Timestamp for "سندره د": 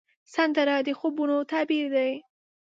0.33-0.89